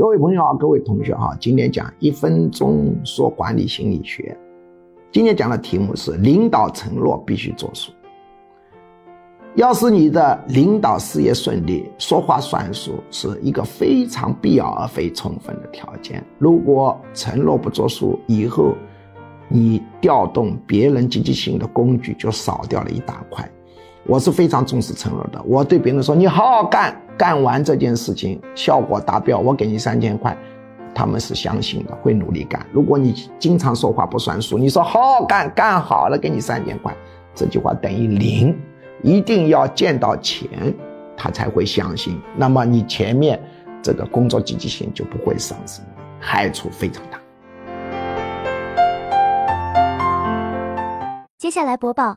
[0.00, 4.34] 各位朋友好，各位同学好，今天讲一分钟说管理心理学。
[5.12, 7.92] 今天讲的题目是领导承诺必须作数。
[9.56, 16.24] 要是你的领导事业顺利，说话算数是一个非常必要而非充分的条件。
[16.38, 18.72] 如果承诺不作数，以后
[19.48, 23.46] 你调动别人积极性的工具就少掉了一大块。
[24.06, 25.40] 我是非常重视承诺的。
[25.44, 30.36] 我对别人说：“你好好干，干完这件事情效果达标，我给你三千块。”
[30.92, 32.66] 他们是相信的，会努力干。
[32.72, 36.92] 如果你经常说话不算数，你说好好干，干好了给你三千块，
[37.32, 38.58] 这句话等于零。
[39.02, 40.48] 一定要见到钱，
[41.16, 42.20] 他才会相信。
[42.36, 43.40] 那么你前面
[43.80, 45.84] 这个工作积极性就不会上升，
[46.18, 47.18] 害处非常大。
[51.38, 52.16] 接下来播报。